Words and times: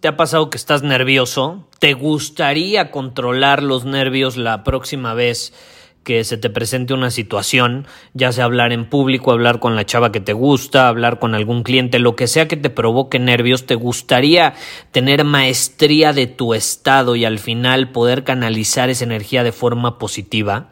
te 0.00 0.08
ha 0.08 0.16
pasado 0.16 0.50
que 0.50 0.56
estás 0.56 0.82
nervioso? 0.82 1.68
¿Te 1.80 1.94
gustaría 1.94 2.90
controlar 2.90 3.62
los 3.62 3.84
nervios 3.84 4.36
la 4.36 4.62
próxima 4.64 5.14
vez 5.14 5.52
que 6.04 6.24
se 6.24 6.38
te 6.38 6.48
presente 6.48 6.94
una 6.94 7.10
situación, 7.10 7.86
ya 8.14 8.32
sea 8.32 8.44
hablar 8.44 8.72
en 8.72 8.88
público, 8.88 9.30
hablar 9.30 9.58
con 9.58 9.76
la 9.76 9.84
chava 9.84 10.10
que 10.10 10.20
te 10.20 10.32
gusta, 10.32 10.88
hablar 10.88 11.18
con 11.18 11.34
algún 11.34 11.62
cliente, 11.62 11.98
lo 11.98 12.16
que 12.16 12.28
sea 12.28 12.48
que 12.48 12.56
te 12.56 12.70
provoque 12.70 13.18
nervios, 13.18 13.66
te 13.66 13.74
gustaría 13.74 14.54
tener 14.90 15.24
maestría 15.24 16.14
de 16.14 16.26
tu 16.26 16.54
estado 16.54 17.14
y 17.14 17.26
al 17.26 17.38
final 17.38 17.90
poder 17.90 18.24
canalizar 18.24 18.88
esa 18.88 19.04
energía 19.04 19.44
de 19.44 19.52
forma 19.52 19.98
positiva. 19.98 20.70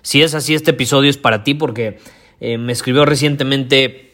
Si 0.00 0.22
es 0.22 0.34
así, 0.34 0.54
este 0.54 0.72
episodio 0.72 1.08
es 1.08 1.18
para 1.18 1.44
ti 1.44 1.54
porque 1.54 2.00
eh, 2.40 2.58
me 2.58 2.72
escribió 2.72 3.04
recientemente 3.04 4.11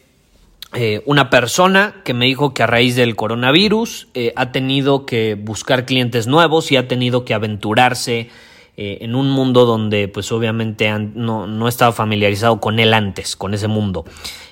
eh, 0.73 1.01
una 1.07 1.31
persona 1.31 1.95
que 2.05 2.13
me 2.13 2.25
dijo 2.25 2.53
que 2.53 2.61
a 2.61 2.67
raíz 2.67 2.95
del 2.95 3.15
coronavirus 3.15 4.07
eh, 4.13 4.33
ha 4.35 4.51
tenido 4.51 5.07
que 5.07 5.33
buscar 5.33 5.85
clientes 5.85 6.27
nuevos 6.27 6.71
y 6.71 6.77
ha 6.77 6.87
tenido 6.87 7.25
que 7.25 7.33
aventurarse 7.33 8.29
eh, 8.77 8.99
en 9.01 9.15
un 9.15 9.31
mundo 9.31 9.65
donde 9.65 10.07
pues 10.07 10.31
obviamente 10.31 10.91
no, 10.91 11.47
no, 11.47 11.67
estaba 11.67 11.91
familiarizado 11.91 12.59
con 12.59 12.79
él 12.79 12.93
antes, 12.93 13.35
con 13.35 13.55
ese 13.55 13.67
mundo. 13.67 14.05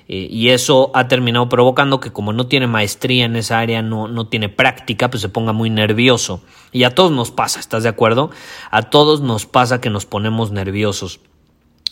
y 0.08 0.50
eso 0.50 0.90
ha 0.94 1.08
terminado 1.08 1.50
provocando 1.50 2.00
que 2.00 2.12
como 2.12 2.34
no 2.34 2.48
tiene 2.48 2.66
maestría 2.66 3.26
en 3.26 3.36
esa 3.36 3.59
área, 3.59 3.81
no, 3.81 4.08
no 4.08 4.28
tiene 4.28 4.50
práctica, 4.50 5.09
pues 5.09 5.22
se 5.22 5.30
ponga 5.30 5.54
muy 5.54 5.70
nervioso. 5.70 6.42
Y 6.72 6.84
a 6.84 6.96
todos 6.96 7.12
nos 7.12 7.30
pasa, 7.30 7.59
¿estás 7.59 7.84
de 7.84 7.90
acuerdo? 7.90 8.31
A 8.72 8.84
todos 8.84 9.22
nos 9.22 9.46
pasa 9.46 9.81
que 9.81 9.90
nos 9.90 10.06
ponemos 10.06 10.52
nerviosos. 10.52 11.20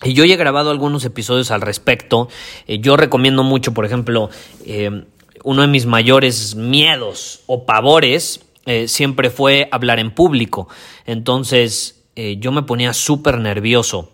Y 0.03 0.13
yo 0.13 0.25
ya 0.25 0.33
he 0.33 0.37
grabado 0.37 0.71
algunos 0.71 1.05
episodios 1.05 1.51
al 1.51 1.61
respecto. 1.61 2.27
Eh, 2.67 2.79
yo 2.79 2.97
recomiendo 2.97 3.43
mucho, 3.43 3.73
por 3.73 3.85
ejemplo, 3.85 4.29
eh, 4.65 5.05
uno 5.43 5.61
de 5.61 5.67
mis 5.67 5.85
mayores 5.85 6.55
miedos 6.55 7.43
o 7.45 7.65
pavores 7.65 8.41
eh, 8.65 8.87
siempre 8.87 9.29
fue 9.29 9.69
hablar 9.71 9.99
en 9.99 10.11
público. 10.11 10.67
Entonces 11.05 11.91
yo 12.37 12.53
me 12.53 12.63
ponía 12.63 12.93
súper 12.93 13.39
nervioso. 13.39 14.09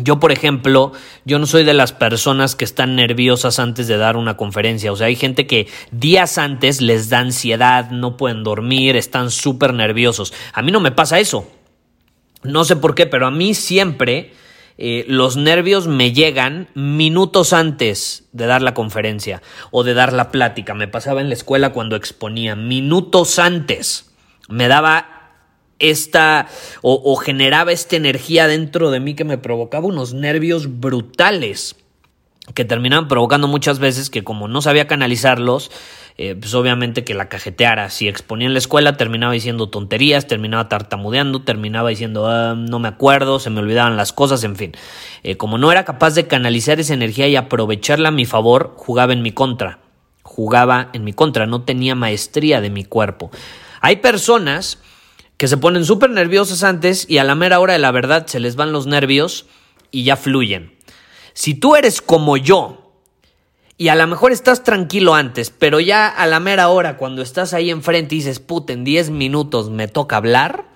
Yo, 0.00 0.18
por 0.18 0.32
ejemplo, 0.32 0.92
yo 1.26 1.38
no 1.38 1.44
soy 1.44 1.64
de 1.64 1.74
las 1.74 1.92
personas 1.92 2.56
que 2.56 2.64
están 2.64 2.96
nerviosas 2.96 3.58
antes 3.58 3.86
de 3.86 3.98
dar 3.98 4.16
una 4.16 4.38
conferencia. 4.38 4.90
O 4.90 4.96
sea, 4.96 5.08
hay 5.08 5.16
gente 5.16 5.46
que 5.46 5.68
días 5.90 6.38
antes 6.38 6.80
les 6.80 7.10
da 7.10 7.18
ansiedad, 7.18 7.90
no 7.90 8.16
pueden 8.16 8.42
dormir, 8.44 8.96
están 8.96 9.30
súper 9.30 9.74
nerviosos. 9.74 10.32
A 10.54 10.62
mí 10.62 10.72
no 10.72 10.80
me 10.80 10.92
pasa 10.92 11.20
eso. 11.20 11.46
No 12.42 12.64
sé 12.64 12.76
por 12.76 12.94
qué, 12.94 13.04
pero 13.04 13.26
a 13.26 13.30
mí 13.30 13.52
siempre 13.52 14.32
eh, 14.84 15.04
los 15.06 15.36
nervios 15.36 15.86
me 15.86 16.12
llegan 16.12 16.66
minutos 16.74 17.52
antes 17.52 18.24
de 18.32 18.46
dar 18.46 18.62
la 18.62 18.74
conferencia 18.74 19.40
o 19.70 19.84
de 19.84 19.94
dar 19.94 20.12
la 20.12 20.32
plática. 20.32 20.74
Me 20.74 20.88
pasaba 20.88 21.20
en 21.20 21.28
la 21.28 21.34
escuela 21.34 21.72
cuando 21.72 21.94
exponía, 21.94 22.56
minutos 22.56 23.38
antes. 23.38 24.10
Me 24.48 24.66
daba 24.66 25.36
esta 25.78 26.48
o, 26.80 27.00
o 27.04 27.14
generaba 27.14 27.70
esta 27.70 27.94
energía 27.94 28.48
dentro 28.48 28.90
de 28.90 28.98
mí 28.98 29.14
que 29.14 29.22
me 29.22 29.38
provocaba 29.38 29.86
unos 29.86 30.14
nervios 30.14 30.80
brutales 30.80 31.76
que 32.52 32.64
terminaban 32.64 33.06
provocando 33.06 33.46
muchas 33.46 33.78
veces 33.78 34.10
que 34.10 34.24
como 34.24 34.48
no 34.48 34.62
sabía 34.62 34.88
canalizarlos, 34.88 35.70
eh, 36.18 36.34
pues 36.38 36.54
obviamente 36.54 37.04
que 37.04 37.14
la 37.14 37.28
cajeteara. 37.28 37.90
Si 37.90 38.08
exponía 38.08 38.46
en 38.46 38.52
la 38.52 38.58
escuela, 38.58 38.96
terminaba 38.96 39.32
diciendo 39.32 39.68
tonterías, 39.68 40.26
terminaba 40.26 40.68
tartamudeando, 40.68 41.42
terminaba 41.42 41.88
diciendo 41.88 42.26
ah, 42.28 42.54
no 42.56 42.78
me 42.78 42.88
acuerdo, 42.88 43.38
se 43.38 43.50
me 43.50 43.60
olvidaban 43.60 43.96
las 43.96 44.12
cosas, 44.12 44.44
en 44.44 44.56
fin. 44.56 44.72
Eh, 45.22 45.36
como 45.36 45.58
no 45.58 45.72
era 45.72 45.84
capaz 45.84 46.14
de 46.14 46.26
canalizar 46.26 46.80
esa 46.80 46.94
energía 46.94 47.28
y 47.28 47.36
aprovecharla 47.36 48.08
a 48.08 48.12
mi 48.12 48.26
favor, 48.26 48.74
jugaba 48.76 49.12
en 49.12 49.22
mi 49.22 49.32
contra. 49.32 49.78
Jugaba 50.22 50.90
en 50.92 51.04
mi 51.04 51.12
contra, 51.12 51.46
no 51.46 51.62
tenía 51.62 51.94
maestría 51.94 52.60
de 52.60 52.70
mi 52.70 52.84
cuerpo. 52.84 53.30
Hay 53.80 53.96
personas 53.96 54.78
que 55.36 55.48
se 55.48 55.56
ponen 55.56 55.84
súper 55.84 56.10
nerviosas 56.10 56.62
antes 56.62 57.04
y 57.08 57.18
a 57.18 57.24
la 57.24 57.34
mera 57.34 57.58
hora 57.58 57.72
de 57.72 57.80
la 57.80 57.90
verdad 57.90 58.26
se 58.26 58.38
les 58.38 58.54
van 58.54 58.72
los 58.72 58.86
nervios 58.86 59.46
y 59.90 60.04
ya 60.04 60.16
fluyen. 60.16 60.72
Si 61.34 61.54
tú 61.54 61.74
eres 61.74 62.00
como 62.00 62.36
yo, 62.36 62.81
y 63.78 63.88
a 63.88 63.94
lo 63.94 64.06
mejor 64.06 64.32
estás 64.32 64.62
tranquilo 64.62 65.14
antes, 65.14 65.50
pero 65.50 65.80
ya 65.80 66.08
a 66.08 66.26
la 66.26 66.40
mera 66.40 66.68
hora, 66.68 66.96
cuando 66.96 67.22
estás 67.22 67.54
ahí 67.54 67.70
enfrente 67.70 68.14
y 68.14 68.18
dices, 68.18 68.38
puta, 68.38 68.72
en 68.72 68.84
10 68.84 69.10
minutos 69.10 69.70
me 69.70 69.88
toca 69.88 70.16
hablar, 70.16 70.66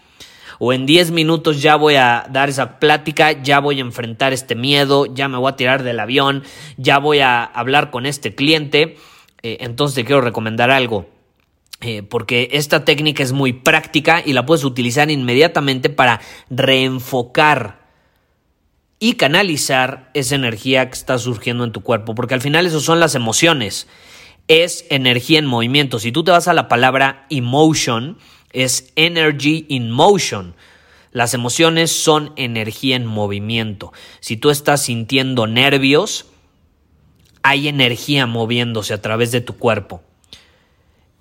o 0.58 0.72
en 0.72 0.86
10 0.86 1.10
minutos 1.10 1.60
ya 1.60 1.76
voy 1.76 1.96
a 1.96 2.26
dar 2.30 2.48
esa 2.48 2.78
plática, 2.78 3.32
ya 3.32 3.60
voy 3.60 3.78
a 3.78 3.82
enfrentar 3.82 4.32
este 4.32 4.54
miedo, 4.54 5.06
ya 5.06 5.28
me 5.28 5.38
voy 5.38 5.50
a 5.50 5.56
tirar 5.56 5.82
del 5.82 6.00
avión, 6.00 6.42
ya 6.76 6.98
voy 6.98 7.20
a 7.20 7.44
hablar 7.44 7.90
con 7.90 8.06
este 8.06 8.34
cliente, 8.34 8.96
eh, 9.42 9.58
entonces 9.60 9.94
te 9.94 10.04
quiero 10.04 10.20
recomendar 10.20 10.70
algo. 10.70 11.06
Eh, 11.82 12.02
porque 12.02 12.48
esta 12.52 12.86
técnica 12.86 13.22
es 13.22 13.32
muy 13.32 13.52
práctica 13.52 14.22
y 14.24 14.32
la 14.32 14.46
puedes 14.46 14.64
utilizar 14.64 15.10
inmediatamente 15.10 15.90
para 15.90 16.22
reenfocar 16.48 17.85
y 18.98 19.14
canalizar 19.14 20.10
esa 20.14 20.34
energía 20.34 20.88
que 20.88 20.94
está 20.94 21.18
surgiendo 21.18 21.64
en 21.64 21.72
tu 21.72 21.82
cuerpo, 21.82 22.14
porque 22.14 22.34
al 22.34 22.40
final 22.40 22.66
eso 22.66 22.80
son 22.80 23.00
las 23.00 23.14
emociones, 23.14 23.86
es 24.48 24.86
energía 24.90 25.38
en 25.38 25.46
movimiento. 25.46 25.98
Si 25.98 26.12
tú 26.12 26.24
te 26.24 26.30
vas 26.30 26.48
a 26.48 26.54
la 26.54 26.68
palabra 26.68 27.26
emotion, 27.30 28.18
es 28.52 28.92
energy 28.96 29.66
in 29.68 29.90
motion. 29.90 30.54
Las 31.12 31.34
emociones 31.34 31.90
son 31.90 32.32
energía 32.36 32.96
en 32.96 33.06
movimiento. 33.06 33.92
Si 34.20 34.36
tú 34.36 34.50
estás 34.50 34.82
sintiendo 34.82 35.46
nervios, 35.46 36.26
hay 37.42 37.68
energía 37.68 38.26
moviéndose 38.26 38.94
a 38.94 39.02
través 39.02 39.32
de 39.32 39.40
tu 39.40 39.56
cuerpo. 39.56 40.02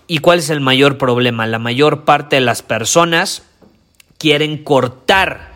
¿Y 0.08 0.20
cuál 0.20 0.40
es 0.40 0.50
el 0.50 0.60
mayor 0.60 0.98
problema? 0.98 1.48
La 1.48 1.60
mayor 1.60 2.06
parte 2.06 2.36
de 2.36 2.42
las 2.42 2.62
personas 2.62 3.44
quieren 4.18 4.64
cortar 4.64 5.55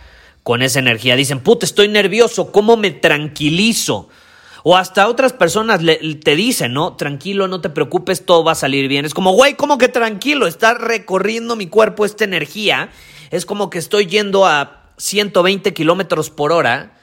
con 0.50 0.64
esa 0.64 0.80
energía. 0.80 1.16
Dicen, 1.16 1.42
puta, 1.42 1.64
estoy 1.64 1.90
nervioso, 1.90 2.52
¿cómo 2.52 2.76
me 2.76 2.90
tranquilizo? 2.90 4.10
O 4.64 4.76
hasta 4.76 5.08
otras 5.08 5.32
personas 5.32 5.80
te 6.24 6.36
dicen, 6.36 6.74
¿no? 6.74 6.96
Tranquilo, 6.96 7.48
no 7.48 7.62
te 7.62 7.70
preocupes, 7.70 8.26
todo 8.26 8.44
va 8.44 8.54
a 8.54 8.56
salir 8.56 8.88
bien. 8.88 9.06
Es 9.06 9.14
como, 9.14 9.34
güey, 9.34 9.54
¿cómo 9.54 9.78
que 9.78 9.90
tranquilo? 9.90 10.48
Está 10.48 10.74
recorriendo 10.74 11.56
mi 11.56 11.68
cuerpo 11.68 12.04
esta 12.04 12.24
energía. 12.24 12.90
Es 13.30 13.46
como 13.46 13.70
que 13.70 13.78
estoy 13.78 14.08
yendo 14.08 14.48
a 14.48 14.90
120 14.98 15.72
kilómetros 15.76 16.32
por 16.32 16.52
hora. 16.52 16.98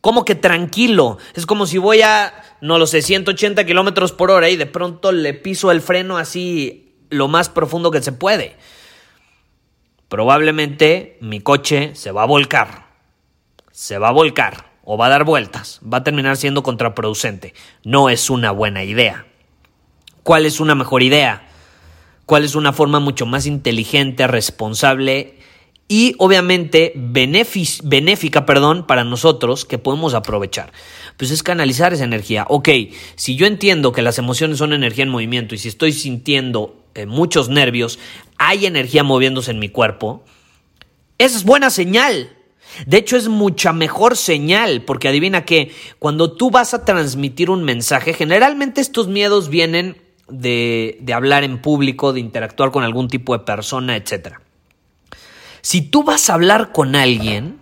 ¿Cómo 0.00 0.24
que 0.24 0.34
tranquilo? 0.34 1.18
Es 1.34 1.44
como 1.44 1.66
si 1.66 1.76
voy 1.76 2.00
a, 2.00 2.32
no 2.62 2.78
lo 2.78 2.86
sé, 2.86 3.02
180 3.02 3.66
kilómetros 3.66 4.12
por 4.12 4.30
hora 4.30 4.48
y 4.48 4.56
de 4.56 4.64
pronto 4.64 5.12
le 5.12 5.34
piso 5.34 5.70
el 5.72 5.82
freno 5.82 6.16
así 6.16 6.94
lo 7.10 7.28
más 7.28 7.50
profundo 7.50 7.90
que 7.90 8.00
se 8.00 8.12
puede 8.12 8.56
probablemente 10.08 11.18
mi 11.20 11.40
coche 11.40 11.94
se 11.94 12.10
va 12.10 12.22
a 12.22 12.26
volcar. 12.26 12.86
Se 13.70 13.98
va 13.98 14.08
a 14.08 14.12
volcar 14.12 14.72
o 14.82 14.96
va 14.96 15.06
a 15.06 15.10
dar 15.10 15.24
vueltas. 15.24 15.80
Va 15.82 15.98
a 15.98 16.04
terminar 16.04 16.36
siendo 16.36 16.62
contraproducente. 16.62 17.54
No 17.84 18.08
es 18.08 18.30
una 18.30 18.50
buena 18.50 18.84
idea. 18.84 19.26
¿Cuál 20.22 20.46
es 20.46 20.60
una 20.60 20.74
mejor 20.74 21.02
idea? 21.02 21.48
¿Cuál 22.26 22.44
es 22.44 22.54
una 22.54 22.72
forma 22.72 23.00
mucho 23.00 23.24
más 23.24 23.46
inteligente, 23.46 24.26
responsable 24.26 25.38
y 25.88 26.14
obviamente 26.18 26.92
benéfica 26.94 28.44
perdón, 28.44 28.86
para 28.86 29.04
nosotros 29.04 29.64
que 29.64 29.78
podemos 29.78 30.12
aprovechar? 30.12 30.70
Pues 31.16 31.30
es 31.30 31.42
canalizar 31.42 31.94
esa 31.94 32.04
energía. 32.04 32.44
Ok, 32.48 32.68
si 33.16 33.36
yo 33.36 33.46
entiendo 33.46 33.92
que 33.92 34.02
las 34.02 34.18
emociones 34.18 34.58
son 34.58 34.74
energía 34.74 35.04
en 35.04 35.10
movimiento 35.10 35.54
y 35.54 35.58
si 35.58 35.68
estoy 35.68 35.92
sintiendo 35.92 36.76
eh, 36.94 37.06
muchos 37.06 37.48
nervios, 37.48 37.98
hay 38.36 38.66
energía 38.66 39.02
moviéndose 39.02 39.50
en 39.50 39.58
mi 39.58 39.70
cuerpo, 39.70 40.22
esa 41.16 41.36
es 41.36 41.44
buena 41.44 41.70
señal. 41.70 42.30
De 42.86 42.98
hecho, 42.98 43.16
es 43.16 43.28
mucha 43.28 43.72
mejor 43.72 44.16
señal, 44.16 44.82
porque 44.82 45.08
adivina 45.08 45.44
que 45.44 45.72
cuando 45.98 46.32
tú 46.32 46.50
vas 46.50 46.74
a 46.74 46.84
transmitir 46.84 47.50
un 47.50 47.64
mensaje, 47.64 48.12
generalmente 48.12 48.80
estos 48.80 49.08
miedos 49.08 49.48
vienen 49.48 49.96
de, 50.28 50.98
de 51.00 51.14
hablar 51.14 51.44
en 51.44 51.60
público, 51.62 52.12
de 52.12 52.20
interactuar 52.20 52.70
con 52.70 52.84
algún 52.84 53.08
tipo 53.08 53.36
de 53.36 53.44
persona, 53.44 53.96
etc. 53.96 54.38
Si 55.68 55.82
tú 55.82 56.02
vas 56.02 56.30
a 56.30 56.32
hablar 56.32 56.72
con 56.72 56.96
alguien, 56.96 57.58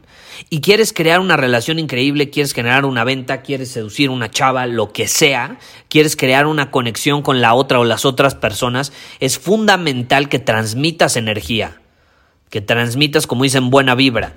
y 0.48 0.60
quieres 0.60 0.92
crear 0.92 1.18
una 1.18 1.36
relación 1.36 1.80
increíble, 1.80 2.30
quieres 2.30 2.52
generar 2.52 2.84
una 2.84 3.02
venta, 3.02 3.42
quieres 3.42 3.72
seducir 3.72 4.10
una 4.10 4.30
chava, 4.30 4.68
lo 4.68 4.92
que 4.92 5.08
sea, 5.08 5.58
quieres 5.88 6.14
crear 6.14 6.46
una 6.46 6.70
conexión 6.70 7.22
con 7.22 7.40
la 7.40 7.52
otra 7.52 7.80
o 7.80 7.84
las 7.84 8.04
otras 8.04 8.36
personas, 8.36 8.92
es 9.18 9.40
fundamental 9.40 10.28
que 10.28 10.38
transmitas 10.38 11.16
energía, 11.16 11.80
que 12.48 12.60
transmitas, 12.60 13.26
como 13.26 13.42
dicen, 13.42 13.70
buena 13.70 13.96
vibra. 13.96 14.34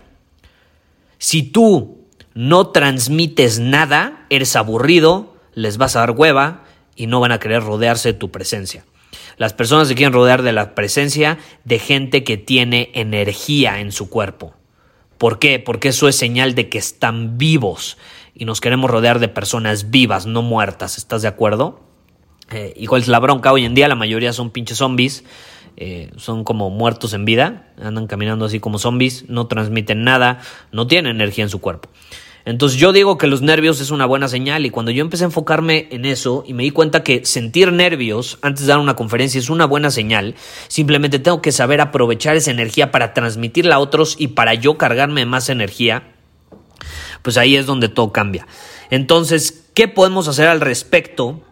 Si 1.19 1.43
tú 1.43 2.07
no 2.33 2.69
transmites 2.69 3.59
nada, 3.59 4.25
eres 4.31 4.55
aburrido, 4.55 5.35
les 5.53 5.77
vas 5.77 5.95
a 5.95 5.99
dar 5.99 6.11
hueva 6.17 6.63
y 6.95 7.05
no 7.05 7.19
van 7.19 7.33
a 7.33 7.39
querer 7.39 7.61
rodearse 7.61 8.13
de 8.13 8.17
tu 8.17 8.31
presencia. 8.31 8.83
Las 9.37 9.53
personas 9.53 9.87
se 9.87 9.95
quieren 9.95 10.13
rodear 10.13 10.41
de 10.41 10.53
la 10.53 10.75
presencia 10.75 11.37
de 11.63 11.79
gente 11.79 12.23
que 12.23 12.37
tiene 12.37 12.91
energía 12.93 13.79
en 13.79 13.91
su 13.91 14.09
cuerpo. 14.09 14.53
¿Por 15.17 15.39
qué? 15.39 15.59
Porque 15.59 15.89
eso 15.89 16.07
es 16.07 16.15
señal 16.15 16.55
de 16.55 16.69
que 16.69 16.77
están 16.77 17.37
vivos 17.37 17.97
y 18.33 18.45
nos 18.45 18.61
queremos 18.61 18.89
rodear 18.89 19.19
de 19.19 19.27
personas 19.27 19.91
vivas, 19.91 20.25
no 20.25 20.41
muertas. 20.41 20.97
¿Estás 20.97 21.21
de 21.21 21.27
acuerdo? 21.27 21.81
Eh, 22.51 22.73
igual 22.77 23.01
es 23.01 23.07
la 23.07 23.19
bronca, 23.19 23.51
hoy 23.51 23.65
en 23.65 23.75
día 23.75 23.87
la 23.87 23.95
mayoría 23.95 24.33
son 24.33 24.49
pinches 24.49 24.77
zombies, 24.77 25.23
eh, 25.77 26.09
son 26.15 26.43
como 26.43 26.69
muertos 26.69 27.13
en 27.13 27.25
vida, 27.25 27.67
andan 27.81 28.07
caminando 28.07 28.45
así 28.45 28.59
como 28.59 28.79
zombies, 28.79 29.29
no 29.29 29.47
transmiten 29.47 30.03
nada, 30.03 30.39
no 30.71 30.87
tienen 30.87 31.15
energía 31.15 31.43
en 31.43 31.49
su 31.49 31.59
cuerpo. 31.59 31.89
Entonces 32.49 32.79
yo 32.79 32.91
digo 32.91 33.19
que 33.19 33.27
los 33.27 33.43
nervios 33.43 33.79
es 33.79 33.91
una 33.91 34.07
buena 34.07 34.27
señal 34.27 34.65
y 34.65 34.71
cuando 34.71 34.91
yo 34.91 35.01
empecé 35.01 35.23
a 35.23 35.27
enfocarme 35.27 35.87
en 35.91 36.03
eso 36.03 36.43
y 36.47 36.55
me 36.55 36.63
di 36.63 36.71
cuenta 36.71 37.03
que 37.03 37.23
sentir 37.23 37.71
nervios 37.71 38.39
antes 38.41 38.65
de 38.65 38.69
dar 38.69 38.79
una 38.79 38.95
conferencia 38.95 39.37
es 39.37 39.51
una 39.51 39.65
buena 39.65 39.91
señal, 39.91 40.33
simplemente 40.67 41.19
tengo 41.19 41.43
que 41.43 41.51
saber 41.51 41.79
aprovechar 41.79 42.35
esa 42.35 42.49
energía 42.49 42.89
para 42.89 43.13
transmitirla 43.13 43.75
a 43.75 43.79
otros 43.79 44.15
y 44.17 44.29
para 44.29 44.55
yo 44.55 44.79
cargarme 44.79 45.27
más 45.27 45.49
energía, 45.49 46.15
pues 47.21 47.37
ahí 47.37 47.55
es 47.55 47.67
donde 47.67 47.87
todo 47.87 48.11
cambia. 48.11 48.47
Entonces, 48.89 49.69
¿qué 49.75 49.87
podemos 49.87 50.27
hacer 50.27 50.47
al 50.47 50.59
respecto? 50.59 51.43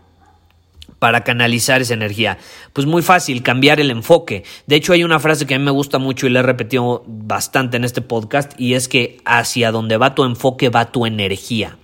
Para 1.00 1.24
canalizar 1.24 1.82
esa 1.82 1.94
energía? 1.94 2.38
Pues 2.74 2.88
muy 2.88 3.02
fácil, 3.02 3.44
cambiar 3.44 3.80
el 3.80 3.92
enfoque. 3.92 4.44
De 4.66 4.76
hecho, 4.76 4.94
hay 4.94 5.04
una 5.04 5.20
frase 5.20 5.46
que 5.46 5.56
a 5.56 5.60
mí 5.60 5.66
me 5.66 5.72
gusta 5.72 6.00
mucho 6.00 6.28
y 6.28 6.30
la 6.30 6.40
he 6.40 6.44
repetido 6.44 7.04
bastante 7.08 7.78
en 7.78 7.84
este 7.84 8.02
podcast 8.02 8.60
y 8.60 8.74
es 8.74 8.88
que 8.88 9.20
hacia 9.26 9.72
donde 9.72 9.98
va 9.98 10.16
tu 10.16 10.24
enfoque 10.24 10.70
va 10.70 10.92
tu 10.92 11.06
energía. 11.06 11.78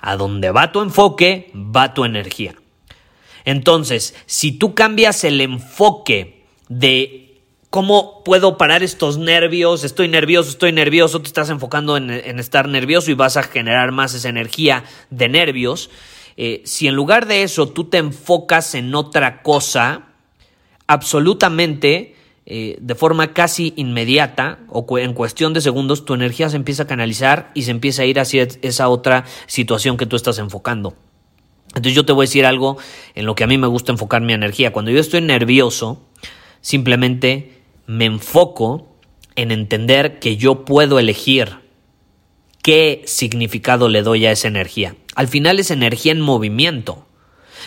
A 0.00 0.16
donde 0.16 0.50
va 0.50 0.72
tu 0.72 0.80
enfoque 0.80 1.50
va 1.54 1.94
tu 1.94 2.04
energía. 2.04 2.54
Entonces, 3.44 4.14
si 4.26 4.52
tú 4.52 4.74
cambias 4.74 5.24
el 5.24 5.40
enfoque 5.40 6.44
de 6.68 7.30
cómo 7.70 8.22
puedo 8.24 8.58
parar 8.58 8.82
estos 8.82 9.16
nervios, 9.16 9.84
estoy 9.84 10.08
nervioso, 10.08 10.50
estoy 10.50 10.72
nervioso, 10.72 11.20
te 11.20 11.28
estás 11.28 11.50
enfocando 11.50 11.96
en, 11.96 12.10
en 12.10 12.38
estar 12.38 12.68
nervioso 12.68 13.10
y 13.10 13.14
vas 13.14 13.36
a 13.36 13.42
generar 13.42 13.92
más 13.92 14.14
esa 14.14 14.28
energía 14.28 14.84
de 15.10 15.28
nervios, 15.28 15.90
eh, 16.42 16.62
si 16.64 16.88
en 16.88 16.94
lugar 16.94 17.26
de 17.26 17.42
eso 17.42 17.68
tú 17.68 17.84
te 17.84 17.98
enfocas 17.98 18.74
en 18.74 18.94
otra 18.94 19.42
cosa, 19.42 20.06
absolutamente, 20.86 22.16
eh, 22.46 22.78
de 22.80 22.94
forma 22.94 23.34
casi 23.34 23.74
inmediata 23.76 24.60
o 24.70 24.98
en 24.98 25.12
cuestión 25.12 25.52
de 25.52 25.60
segundos, 25.60 26.06
tu 26.06 26.14
energía 26.14 26.48
se 26.48 26.56
empieza 26.56 26.84
a 26.84 26.86
canalizar 26.86 27.50
y 27.52 27.64
se 27.64 27.72
empieza 27.72 28.04
a 28.04 28.06
ir 28.06 28.18
hacia 28.18 28.48
esa 28.62 28.88
otra 28.88 29.26
situación 29.48 29.98
que 29.98 30.06
tú 30.06 30.16
estás 30.16 30.38
enfocando. 30.38 30.94
Entonces 31.74 31.92
yo 31.92 32.06
te 32.06 32.14
voy 32.14 32.24
a 32.24 32.28
decir 32.28 32.46
algo 32.46 32.78
en 33.14 33.26
lo 33.26 33.34
que 33.34 33.44
a 33.44 33.46
mí 33.46 33.58
me 33.58 33.66
gusta 33.66 33.92
enfocar 33.92 34.22
mi 34.22 34.32
energía. 34.32 34.72
Cuando 34.72 34.90
yo 34.90 34.98
estoy 34.98 35.20
nervioso, 35.20 36.00
simplemente 36.62 37.60
me 37.86 38.06
enfoco 38.06 38.96
en 39.36 39.50
entender 39.50 40.18
que 40.20 40.38
yo 40.38 40.64
puedo 40.64 40.98
elegir 40.98 41.59
qué 42.62 43.02
significado 43.06 43.88
le 43.88 44.02
doy 44.02 44.26
a 44.26 44.32
esa 44.32 44.48
energía. 44.48 44.96
Al 45.14 45.28
final 45.28 45.58
es 45.58 45.70
energía 45.70 46.12
en 46.12 46.20
movimiento. 46.20 47.06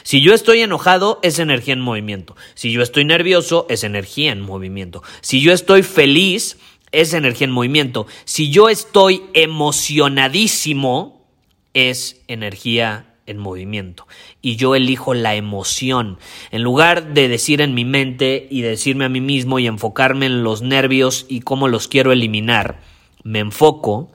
Si 0.03 0.21
yo 0.21 0.33
estoy 0.33 0.61
enojado, 0.61 1.19
es 1.23 1.39
energía 1.39 1.73
en 1.73 1.81
movimiento. 1.81 2.35
Si 2.55 2.71
yo 2.71 2.81
estoy 2.81 3.05
nervioso, 3.05 3.65
es 3.69 3.83
energía 3.83 4.31
en 4.31 4.41
movimiento. 4.41 5.03
Si 5.21 5.41
yo 5.41 5.53
estoy 5.53 5.83
feliz, 5.83 6.57
es 6.91 7.13
energía 7.13 7.45
en 7.45 7.51
movimiento. 7.51 8.07
Si 8.25 8.49
yo 8.49 8.69
estoy 8.69 9.23
emocionadísimo, 9.33 11.25
es 11.73 12.21
energía 12.27 13.13
en 13.25 13.37
movimiento. 13.37 14.07
Y 14.41 14.57
yo 14.57 14.75
elijo 14.75 15.13
la 15.13 15.35
emoción. 15.35 16.17
En 16.51 16.63
lugar 16.63 17.13
de 17.13 17.27
decir 17.27 17.61
en 17.61 17.73
mi 17.73 17.85
mente 17.85 18.47
y 18.49 18.61
decirme 18.61 19.05
a 19.05 19.09
mí 19.09 19.21
mismo 19.21 19.59
y 19.59 19.67
enfocarme 19.67 20.25
en 20.25 20.43
los 20.43 20.61
nervios 20.61 21.25
y 21.29 21.41
cómo 21.41 21.67
los 21.67 21.87
quiero 21.87 22.11
eliminar, 22.11 22.81
me 23.23 23.39
enfoco 23.39 24.11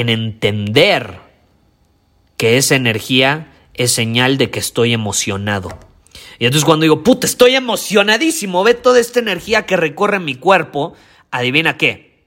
en 0.00 0.08
entender 0.08 1.20
que 2.36 2.56
esa 2.56 2.76
energía 2.76 3.52
es 3.74 3.92
señal 3.92 4.38
de 4.38 4.50
que 4.50 4.58
estoy 4.58 4.92
emocionado. 4.92 5.78
Y 6.38 6.44
entonces 6.44 6.64
cuando 6.64 6.84
digo, 6.84 7.02
puta, 7.02 7.26
estoy 7.26 7.56
emocionadísimo, 7.56 8.62
ve 8.64 8.74
toda 8.74 9.00
esta 9.00 9.18
energía 9.18 9.66
que 9.66 9.76
recorre 9.76 10.20
mi 10.20 10.34
cuerpo, 10.34 10.94
adivina 11.30 11.76
qué. 11.76 12.24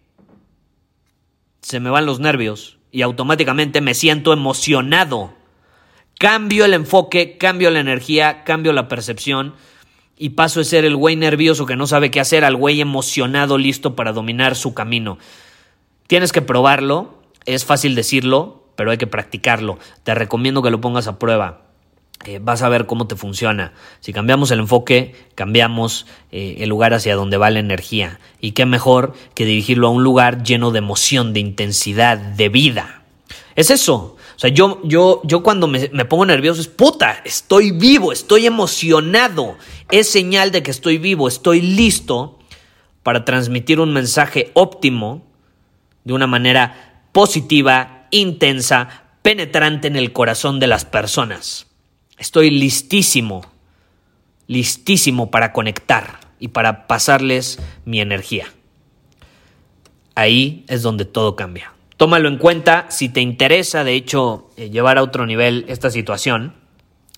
Se 1.62 1.80
me 1.80 1.90
van 1.90 2.06
los 2.06 2.20
nervios 2.20 2.78
y 2.92 3.04
automáticamente 3.04 3.80
me 3.82 3.94
siento 3.94 4.34
emocionado. 4.34 5.34
Cambio 6.20 6.66
el 6.66 6.74
enfoque, 6.74 7.38
cambio 7.38 7.72
la 7.72 7.80
energía, 7.80 8.44
cambio 8.44 8.74
la 8.74 8.88
percepción 8.88 9.56
y 10.18 10.30
paso 10.32 10.60
de 10.60 10.66
ser 10.66 10.86
el 10.86 10.96
güey 10.96 11.16
nervioso 11.16 11.66
que 11.66 11.76
no 11.76 11.88
sabe 11.88 12.12
qué 12.12 12.20
hacer 12.20 12.44
al 12.44 12.56
güey 12.56 12.82
emocionado 12.82 13.58
listo 13.58 13.96
para 13.96 14.12
dominar 14.12 14.56
su 14.56 14.74
camino. 14.74 15.18
Tienes 16.08 16.32
que 16.32 16.42
probarlo, 16.42 17.21
es 17.46 17.66
fácil 17.66 17.96
decirlo, 17.96 18.64
pero 18.76 18.92
hay 18.92 18.98
que 18.98 19.08
practicarlo. 19.08 19.80
Te 20.04 20.16
recomiendo 20.16 20.62
que 20.62 20.72
lo 20.72 20.82
pongas 20.82 21.08
a 21.08 21.20
prueba. 21.20 21.62
Eh, 22.26 22.40
vas 22.42 22.62
a 22.62 22.70
ver 22.70 22.86
cómo 22.86 23.08
te 23.08 23.16
funciona. 23.16 23.74
Si 24.00 24.14
cambiamos 24.14 24.52
el 24.52 24.60
enfoque, 24.60 25.16
cambiamos 25.34 26.06
eh, 26.32 26.58
el 26.60 26.70
lugar 26.70 26.94
hacia 26.94 27.16
donde 27.16 27.38
va 27.38 27.50
la 27.50 27.60
energía. 27.60 28.20
Y 28.40 28.52
qué 28.52 28.66
mejor 28.66 29.14
que 29.34 29.46
dirigirlo 29.46 29.88
a 29.88 29.92
un 29.92 30.04
lugar 30.04 30.44
lleno 30.44 30.72
de 30.72 30.80
emoción, 30.80 31.34
de 31.34 31.40
intensidad, 31.40 32.18
de 32.18 32.50
vida. 32.50 33.04
Es 33.56 33.72
eso. 33.72 34.18
O 34.36 34.40
sea, 34.40 34.50
yo, 34.50 34.82
yo, 34.84 35.22
yo 35.24 35.44
cuando 35.44 35.68
me, 35.68 35.90
me 35.94 36.06
pongo 36.06 36.26
nervioso 36.26 36.62
es 36.62 36.68
puta, 36.68 37.22
estoy 37.26 37.72
vivo, 37.72 38.12
estoy 38.12 38.46
emocionado. 38.46 39.58
Es 39.90 40.10
señal 40.10 40.52
de 40.52 40.64
que 40.64 40.72
estoy 40.72 40.98
vivo, 40.98 41.28
estoy 41.28 41.62
listo 41.62 42.40
para 43.04 43.26
transmitir 43.26 43.80
un 43.80 43.94
mensaje 43.94 44.52
óptimo 44.54 45.24
de 46.04 46.14
una 46.14 46.28
manera 46.28 46.91
positiva 47.12 48.08
intensa, 48.12 49.04
penetrante 49.22 49.88
en 49.88 49.96
el 49.96 50.14
corazón 50.14 50.60
de 50.60 50.68
las 50.68 50.86
personas. 50.86 51.68
Estoy 52.18 52.50
listísimo, 52.52 53.46
listísimo 54.48 55.32
para 55.32 55.54
conectar 55.54 56.20
y 56.40 56.50
para 56.50 56.88
pasarles 56.88 57.60
mi 57.86 58.02
energía. 58.02 58.48
Ahí 60.16 60.66
es 60.68 60.82
donde 60.82 61.06
todo 61.06 61.36
cambia. 61.36 61.74
Tómalo 61.98 62.28
en 62.28 62.38
cuenta 62.38 62.88
si 62.90 63.10
te 63.10 63.22
interesa, 63.22 63.84
de 63.84 63.94
hecho, 63.94 64.50
eh, 64.58 64.70
llevar 64.70 64.98
a 64.98 65.04
otro 65.04 65.26
nivel 65.26 65.66
esta 65.68 65.90
situación 65.90 66.61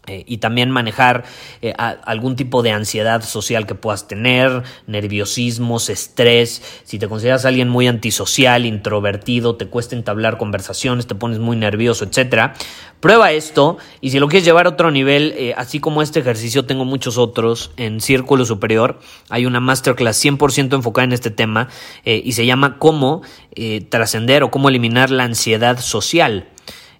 eh, 0.06 0.26
y 0.28 0.40
también 0.40 0.70
manejar 0.70 1.24
eh, 1.62 1.74
algún 1.78 2.36
tipo 2.36 2.62
de 2.62 2.72
ansiedad 2.72 3.24
social 3.24 3.66
que 3.66 3.74
puedas 3.74 4.06
tener, 4.06 4.64
nerviosismos, 4.86 5.90
estrés. 5.90 6.62
Si 6.84 7.00
te 7.00 7.08
consideras 7.08 7.46
alguien 7.46 7.70
muy 7.70 7.88
antisocial, 7.88 8.66
introvertido, 8.66 9.56
te 9.56 9.68
cuesta 9.68 9.96
entablar 9.96 10.38
conversaciones, 10.38 11.08
te 11.08 11.16
pones 11.16 11.40
muy 11.40 11.56
nervioso, 11.56 12.04
etc. 12.04 12.52
Prueba 13.00 13.32
esto 13.32 13.78
y 14.02 14.10
si 14.10 14.20
lo 14.20 14.28
quieres 14.28 14.44
llevar 14.44 14.66
a 14.66 14.72
otro 14.72 14.92
nivel, 14.92 15.36
eh, 15.38 15.54
así 15.56 15.80
como 15.80 16.02
este 16.02 16.20
ejercicio, 16.20 16.66
tengo 16.66 16.84
muchos 16.84 17.18
otros 17.18 17.72
en 17.78 18.02
Círculo 18.02 18.44
Superior. 18.44 19.00
Hay 19.30 19.46
una 19.46 19.62
masterclass 19.62 20.22
100% 20.22 20.76
enfocada 20.76 21.06
en 21.06 21.14
este 21.14 21.32
tema 21.32 21.70
y 22.06 22.34
se 22.34 22.46
llama 22.46 22.78
Cómo 22.78 23.22
trascender 23.90 24.44
o 24.44 24.52
cómo 24.52 24.68
eliminar 24.68 25.12
la 25.12 25.24
ansiedad 25.24 25.80
social. 25.80 26.50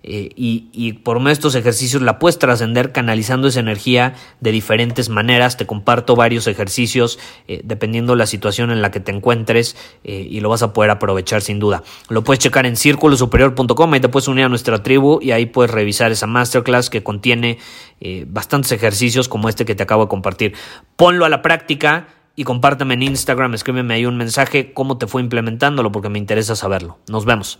Eh, 0.04 0.30
y, 0.36 0.94
por 0.94 1.20
medio 1.20 1.30
de 1.30 1.34
estos 1.34 1.56
ejercicios 1.56 2.02
la 2.02 2.20
puedes 2.20 2.38
trascender 2.38 2.92
canalizando 2.92 3.48
esa 3.48 3.62
energía 3.62 4.16
de 4.42 4.52
diferentes 4.52 5.10
maneras. 5.10 5.56
Te 5.56 5.66
comparto 5.66 6.16
varios 6.16 6.48
ejercicios 6.48 7.20
eh, 7.48 7.62
dependiendo 7.64 8.16
la 8.16 8.26
situación 8.26 8.70
en 8.72 8.82
la 8.82 8.92
que 8.92 9.00
te 9.00 9.12
encuentres 9.12 9.78
eh, 10.04 10.28
y 10.30 10.42
lo 10.42 10.50
vas 10.50 10.62
a 10.62 10.74
poder 10.74 10.92
aprovechar 10.92 11.42
sin 11.42 11.60
duda. 11.60 11.84
Lo 12.10 12.24
puedes 12.24 12.40
checar 12.40 12.66
en 12.66 12.76
círculosuperior.com, 12.76 13.96
y 13.96 14.00
te 14.02 14.10
puedes 14.10 14.28
unir 14.28 14.46
a 14.46 14.50
nuestra 14.50 14.84
tribu 14.84 15.20
y 15.22 15.32
ahí 15.32 15.46
puedes 15.46 15.72
revisar 15.72 16.12
esa 16.12 16.28
masterclass 16.28 16.90
que 16.90 17.02
contiene 17.02 17.58
bastantes 18.28 18.74
ejercicios 18.74 19.30
como 19.30 19.48
este 19.48 19.64
que 19.64 19.76
te 19.76 19.84
acabo 19.84 20.04
de 20.04 20.10
compartir. 20.10 20.54
Ponlo 20.98 21.24
a 21.24 21.30
la 21.30 21.42
práctica 21.42 22.08
y 22.36 22.44
compárteme 22.44 22.96
en 22.96 23.04
Instagram, 23.04 23.54
escríbeme 23.54 23.94
ahí 23.94 24.06
un 24.06 24.18
mensaje 24.18 24.74
cómo 24.74 24.98
te 24.98 25.08
fue 25.08 25.22
implementándolo 25.22 25.92
porque 25.92 26.10
me 26.10 26.20
interesa 26.20 26.56
saberlo. 26.56 26.98
Nos 27.08 27.24
vemos. 27.24 27.60